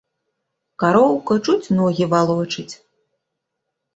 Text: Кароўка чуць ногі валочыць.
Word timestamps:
Кароўка 0.83 1.33
чуць 1.45 1.73
ногі 1.79 2.07
валочыць. 2.13 2.73